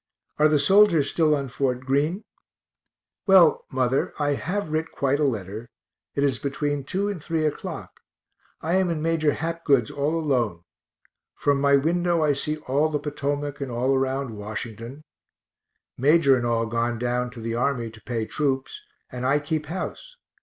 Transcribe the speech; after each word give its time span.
Are 0.39 0.47
the 0.47 0.57
soldiers 0.57 1.11
still 1.11 1.35
on 1.35 1.47
Fort 1.47 1.81
Greene? 1.81 2.23
Well, 3.27 3.65
mother, 3.69 4.15
I 4.17 4.33
have 4.33 4.71
writ 4.71 4.91
quite 4.91 5.19
a 5.19 5.23
letter 5.23 5.69
it 6.15 6.23
is 6.23 6.39
between 6.39 6.85
2 6.85 7.07
and 7.07 7.23
3 7.23 7.45
o'clock 7.45 7.99
I 8.61 8.77
am 8.77 8.89
in 8.89 9.03
Major 9.03 9.33
Hapgood's 9.33 9.91
all 9.91 10.19
alone 10.19 10.63
from 11.35 11.61
my 11.61 11.75
window 11.75 12.23
I 12.23 12.33
see 12.33 12.57
all 12.67 12.89
the 12.89 12.97
Potomac, 12.97 13.61
and 13.61 13.69
all 13.69 13.93
around 13.93 14.35
Washington 14.35 15.03
Major 15.99 16.35
and 16.35 16.47
all 16.47 16.65
gone 16.65 16.97
down 16.97 17.29
to 17.29 17.39
the 17.39 17.53
army 17.53 17.91
to 17.91 18.01
pay 18.01 18.25
troops, 18.25 18.81
and 19.11 19.23
I 19.23 19.37
keep 19.39 19.67
house. 19.67 20.17